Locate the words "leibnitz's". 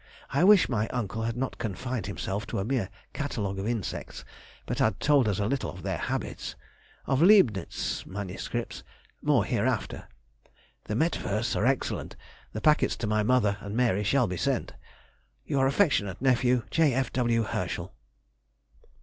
7.21-8.07